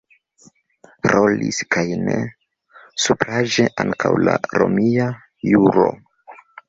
[1.11, 2.17] Rolis, kaj ne
[3.03, 5.11] supraĵe, ankaŭ la romia
[5.51, 5.85] juro.